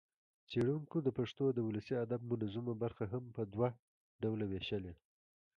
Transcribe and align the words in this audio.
څېړنکو 0.49 0.97
د 1.03 1.09
پښتو 1.17 1.45
د 1.53 1.59
ولسي 1.67 1.93
ادب 2.05 2.21
منظومه 2.29 2.73
برخه 2.83 3.05
هم 3.13 3.23
په 3.35 3.41
دوه 3.53 3.69
ډوله 4.21 4.45
وېشلې 4.47 4.93